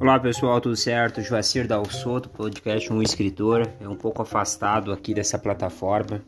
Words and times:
Olá 0.00 0.18
pessoal, 0.18 0.58
tudo 0.62 0.76
certo? 0.76 1.20
Joacir 1.20 1.66
Dal 1.66 1.84
Soto, 1.84 2.30
podcast 2.30 2.90
Um 2.90 3.02
Escritor. 3.02 3.70
É 3.78 3.86
um 3.86 3.94
pouco 3.94 4.22
afastado 4.22 4.92
aqui 4.92 5.12
dessa 5.12 5.38
plataforma, 5.38 6.22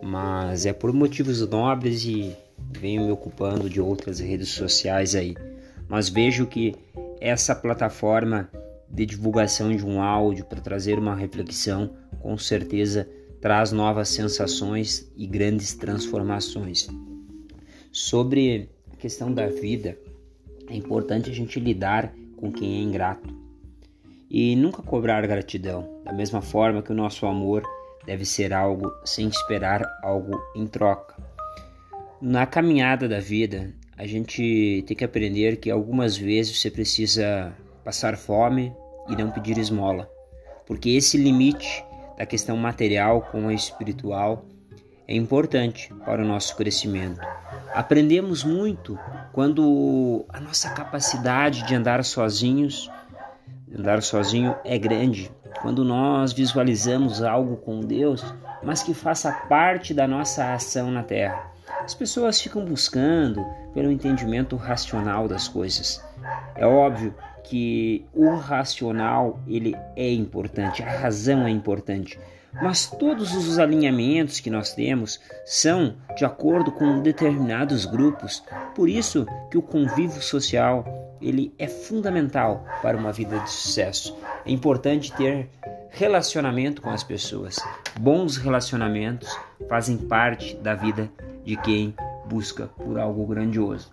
mas 0.00 0.64
é 0.64 0.72
por 0.72 0.92
motivos 0.92 1.44
nobres 1.44 2.04
e 2.04 2.36
venho 2.70 3.06
me 3.06 3.10
ocupando 3.10 3.68
de 3.68 3.80
outras 3.80 4.20
redes 4.20 4.50
sociais 4.50 5.16
aí. 5.16 5.34
Mas 5.88 6.08
vejo 6.08 6.46
que 6.46 6.76
essa 7.20 7.52
plataforma 7.52 8.48
de 8.88 9.04
divulgação 9.04 9.74
de 9.74 9.84
um 9.84 10.00
áudio 10.00 10.44
para 10.44 10.60
trazer 10.60 10.96
uma 10.96 11.16
reflexão, 11.16 11.90
com 12.20 12.38
certeza 12.38 13.08
traz 13.40 13.72
novas 13.72 14.08
sensações 14.08 15.10
e 15.16 15.26
grandes 15.26 15.74
transformações. 15.74 16.88
Sobre 17.90 18.70
a 18.92 18.94
questão 18.94 19.34
da 19.34 19.48
vida, 19.48 19.98
é 20.68 20.76
importante 20.76 21.28
a 21.28 21.34
gente 21.34 21.58
lidar 21.58 22.14
com 22.40 22.50
quem 22.50 22.78
é 22.78 22.82
ingrato 22.82 23.40
e 24.30 24.54
nunca 24.54 24.82
cobrar 24.82 25.26
gratidão, 25.26 26.00
da 26.04 26.12
mesma 26.12 26.40
forma 26.40 26.82
que 26.82 26.92
o 26.92 26.94
nosso 26.94 27.26
amor 27.26 27.62
deve 28.06 28.24
ser 28.24 28.52
algo 28.52 28.92
sem 29.04 29.28
esperar 29.28 29.84
algo 30.02 30.40
em 30.54 30.66
troca. 30.66 31.16
Na 32.20 32.46
caminhada 32.46 33.08
da 33.08 33.18
vida, 33.18 33.74
a 33.96 34.06
gente 34.06 34.84
tem 34.86 34.96
que 34.96 35.04
aprender 35.04 35.56
que 35.56 35.70
algumas 35.70 36.16
vezes 36.16 36.58
você 36.58 36.70
precisa 36.70 37.52
passar 37.84 38.16
fome 38.16 38.72
e 39.08 39.16
não 39.16 39.30
pedir 39.30 39.58
esmola, 39.58 40.08
porque 40.66 40.90
esse 40.90 41.18
limite 41.18 41.84
da 42.16 42.24
questão 42.24 42.56
material 42.56 43.22
com 43.32 43.48
a 43.48 43.54
espiritual 43.54 44.44
é 45.08 45.16
importante 45.16 45.92
para 46.04 46.22
o 46.22 46.26
nosso 46.26 46.56
crescimento. 46.56 47.20
Aprendemos 47.74 48.42
muito 48.42 48.98
quando 49.32 50.24
a 50.28 50.40
nossa 50.40 50.70
capacidade 50.70 51.64
de 51.64 51.74
andar 51.74 52.04
sozinhos, 52.04 52.90
andar 53.76 54.02
sozinho 54.02 54.56
é 54.64 54.76
grande. 54.78 55.30
Quando 55.62 55.84
nós 55.84 56.32
visualizamos 56.32 57.22
algo 57.22 57.56
com 57.56 57.80
Deus, 57.80 58.24
mas 58.62 58.82
que 58.82 58.94
faça 58.94 59.32
parte 59.32 59.92
da 59.92 60.06
nossa 60.06 60.54
ação 60.54 60.90
na 60.90 61.02
terra. 61.02 61.50
As 61.82 61.94
pessoas 61.94 62.40
ficam 62.40 62.64
buscando 62.64 63.44
pelo 63.72 63.90
entendimento 63.90 64.56
racional 64.56 65.28
das 65.28 65.48
coisas. 65.48 66.04
É 66.54 66.66
óbvio 66.66 67.14
que 67.44 68.04
o 68.14 68.34
racional 68.36 69.40
ele 69.46 69.76
é 69.96 70.12
importante, 70.12 70.82
a 70.82 70.90
razão 70.90 71.46
é 71.46 71.50
importante, 71.50 72.18
mas 72.54 72.86
todos 72.86 73.34
os 73.34 73.58
alinhamentos 73.58 74.40
que 74.40 74.50
nós 74.50 74.72
temos 74.72 75.20
são 75.44 75.96
de 76.16 76.24
acordo 76.24 76.72
com 76.72 77.00
determinados 77.00 77.84
grupos. 77.84 78.42
Por 78.74 78.88
isso 78.88 79.26
que 79.50 79.58
o 79.58 79.62
convívio 79.62 80.22
social 80.22 80.84
ele 81.20 81.54
é 81.58 81.68
fundamental 81.68 82.64
para 82.82 82.96
uma 82.96 83.12
vida 83.12 83.38
de 83.40 83.50
sucesso. 83.50 84.16
É 84.44 84.50
importante 84.50 85.12
ter 85.12 85.48
relacionamento 85.90 86.80
com 86.80 86.90
as 86.90 87.02
pessoas. 87.02 87.56
Bons 87.98 88.36
relacionamentos 88.36 89.28
fazem 89.68 89.96
parte 89.96 90.56
da 90.56 90.74
vida 90.74 91.10
de 91.44 91.56
quem 91.56 91.94
busca 92.26 92.66
por 92.66 92.98
algo 92.98 93.26
grandioso. 93.26 93.90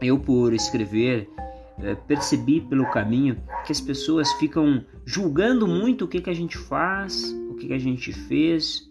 Eu 0.00 0.18
por 0.18 0.52
escrever 0.52 1.28
é, 1.78 1.94
percebi 1.94 2.60
pelo 2.60 2.90
caminho 2.90 3.42
que 3.64 3.72
as 3.72 3.80
pessoas 3.80 4.30
ficam 4.34 4.84
julgando 5.04 5.66
muito 5.66 6.04
o 6.04 6.08
que, 6.08 6.20
que 6.20 6.30
a 6.30 6.34
gente 6.34 6.58
faz, 6.58 7.24
o 7.50 7.54
que, 7.54 7.68
que 7.68 7.74
a 7.74 7.78
gente 7.78 8.12
fez, 8.12 8.90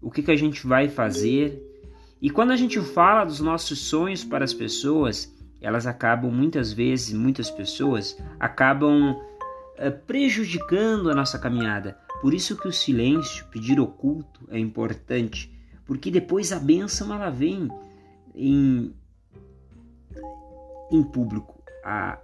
o 0.00 0.10
que, 0.10 0.22
que 0.22 0.30
a 0.30 0.36
gente 0.36 0.66
vai 0.66 0.88
fazer. 0.88 1.62
E 2.20 2.30
quando 2.30 2.52
a 2.52 2.56
gente 2.56 2.80
fala 2.80 3.24
dos 3.24 3.40
nossos 3.40 3.78
sonhos 3.80 4.24
para 4.24 4.44
as 4.44 4.54
pessoas, 4.54 5.34
elas 5.60 5.86
acabam 5.86 6.30
muitas 6.30 6.72
vezes, 6.72 7.12
muitas 7.12 7.50
pessoas 7.50 8.16
acabam 8.38 9.16
é, 9.76 9.90
prejudicando 9.90 11.10
a 11.10 11.14
nossa 11.14 11.38
caminhada. 11.38 11.98
Por 12.20 12.32
isso 12.32 12.56
que 12.56 12.68
o 12.68 12.72
silêncio, 12.72 13.46
pedir 13.50 13.78
oculto, 13.78 14.40
é 14.50 14.58
importante, 14.58 15.52
porque 15.84 16.10
depois 16.10 16.52
a 16.52 16.58
bênção 16.58 17.12
ela 17.12 17.28
vem 17.28 17.68
em, 18.34 18.94
em 20.90 21.02
público 21.02 21.53
a 21.84 22.18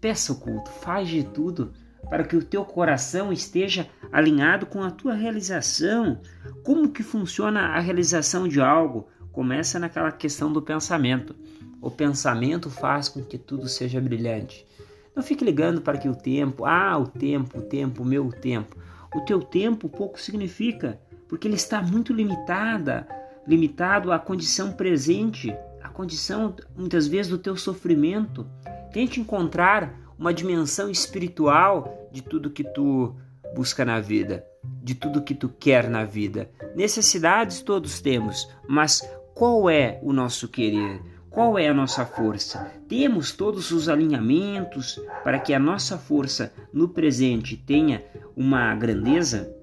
peça 0.00 0.32
oculto, 0.32 0.70
faz 0.70 1.08
de 1.08 1.24
tudo 1.24 1.72
para 2.08 2.24
que 2.24 2.36
o 2.36 2.44
teu 2.44 2.64
coração 2.64 3.32
esteja 3.32 3.88
alinhado 4.12 4.66
com 4.66 4.82
a 4.82 4.90
tua 4.90 5.14
realização. 5.14 6.20
Como 6.64 6.90
que 6.90 7.02
funciona 7.02 7.68
a 7.68 7.80
realização 7.80 8.48
de 8.48 8.60
algo? 8.60 9.08
Começa 9.32 9.78
naquela 9.78 10.10
questão 10.10 10.52
do 10.52 10.62
pensamento. 10.62 11.34
O 11.80 11.90
pensamento 11.90 12.68
faz 12.68 13.08
com 13.08 13.22
que 13.22 13.38
tudo 13.38 13.68
seja 13.68 14.00
brilhante. 14.00 14.66
Não 15.14 15.22
fique 15.22 15.44
ligando 15.44 15.80
para 15.80 15.98
que 15.98 16.08
o 16.08 16.14
tempo, 16.14 16.64
ah, 16.64 16.98
o 16.98 17.06
tempo, 17.06 17.58
o 17.58 17.62
tempo, 17.62 18.02
o 18.02 18.06
meu 18.06 18.30
tempo. 18.30 18.76
O 19.14 19.20
teu 19.22 19.40
tempo 19.40 19.88
pouco 19.88 20.20
significa, 20.20 21.00
porque 21.28 21.48
ele 21.48 21.56
está 21.56 21.82
muito 21.82 22.12
limitada, 22.12 23.06
limitado 23.46 24.12
à 24.12 24.18
condição 24.18 24.72
presente, 24.72 25.54
condição 25.90 26.54
muitas 26.76 27.06
vezes 27.06 27.30
do 27.30 27.38
teu 27.38 27.56
sofrimento. 27.56 28.46
Tente 28.92 29.20
encontrar 29.20 29.98
uma 30.18 30.34
dimensão 30.34 30.90
espiritual 30.90 32.08
de 32.12 32.22
tudo 32.22 32.50
que 32.50 32.64
tu 32.64 33.14
busca 33.54 33.84
na 33.84 34.00
vida, 34.00 34.44
de 34.82 34.94
tudo 34.94 35.22
que 35.22 35.34
tu 35.34 35.48
quer 35.48 35.88
na 35.88 36.04
vida. 36.04 36.50
Necessidades 36.76 37.62
todos 37.62 38.00
temos, 38.00 38.48
mas 38.68 39.02
qual 39.34 39.70
é 39.70 39.98
o 40.02 40.12
nosso 40.12 40.48
querer? 40.48 41.00
Qual 41.30 41.56
é 41.56 41.68
a 41.68 41.74
nossa 41.74 42.04
força? 42.04 42.72
Temos 42.88 43.32
todos 43.32 43.70
os 43.70 43.88
alinhamentos 43.88 45.00
para 45.22 45.38
que 45.38 45.54
a 45.54 45.58
nossa 45.60 45.96
força 45.96 46.52
no 46.72 46.88
presente 46.88 47.56
tenha 47.56 48.04
uma 48.36 48.74
grandeza? 48.74 49.54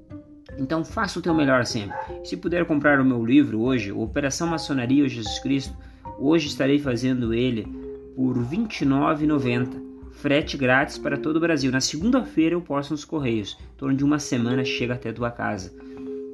Então 0.57 0.83
faça 0.83 1.19
o 1.19 1.21
teu 1.21 1.33
melhor 1.33 1.65
sempre. 1.65 1.95
Se 2.23 2.37
puder 2.37 2.65
comprar 2.65 2.99
o 2.99 3.05
meu 3.05 3.23
livro 3.23 3.61
hoje, 3.61 3.91
Operação 3.91 4.47
Maçonaria 4.47 5.03
ou 5.03 5.09
Jesus 5.09 5.39
Cristo, 5.39 5.77
hoje 6.19 6.47
estarei 6.47 6.79
fazendo 6.79 7.33
ele 7.33 7.67
por 8.15 8.37
R$ 8.37 8.57
29,90. 8.57 9.87
Frete 10.11 10.57
grátis 10.57 10.97
para 10.97 11.17
todo 11.17 11.35
o 11.35 11.39
Brasil. 11.39 11.71
Na 11.71 11.79
segunda-feira 11.79 12.55
eu 12.55 12.61
posto 12.61 12.91
nos 12.91 13.05
Correios. 13.05 13.57
Em 13.61 13.77
torno 13.77 13.95
de 13.95 14.03
uma 14.03 14.17
semana 14.17 14.65
chega 14.65 14.95
até 14.95 15.13
tua 15.13 15.29
casa. 15.29 15.71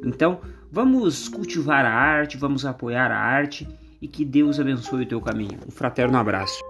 Então, 0.05 0.39
vamos 0.71 1.27
cultivar 1.27 1.85
a 1.85 1.94
arte, 1.94 2.38
vamos 2.38 2.66
apoiar 2.66 3.11
a 3.11 3.19
arte 3.19 3.67
e 4.01 4.07
que 4.07 4.23
Deus 4.23 4.59
abençoe 4.59 5.03
o 5.03 5.07
teu 5.07 5.21
caminho. 5.21 5.59
Um 5.67 5.71
fraterno 5.71 6.17
abraço. 6.17 6.61